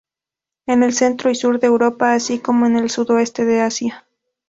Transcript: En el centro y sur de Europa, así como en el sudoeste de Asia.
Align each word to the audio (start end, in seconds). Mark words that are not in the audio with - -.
En 0.65 0.81
el 0.81 0.93
centro 0.93 1.29
y 1.29 1.35
sur 1.35 1.59
de 1.59 1.67
Europa, 1.67 2.13
así 2.15 2.39
como 2.39 2.65
en 2.65 2.75
el 2.75 2.89
sudoeste 2.89 3.45
de 3.45 3.61
Asia. 3.61 4.07